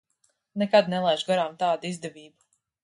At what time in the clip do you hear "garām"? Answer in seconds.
1.31-1.55